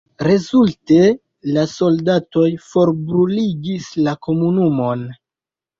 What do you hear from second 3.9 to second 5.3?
la komunumon.